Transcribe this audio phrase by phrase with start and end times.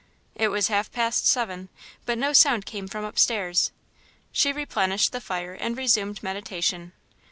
[0.33, 1.69] It was half past seven,
[2.07, 3.71] but no sound came from upstairs.
[4.31, 6.93] She replenished the fire and resumed meditation.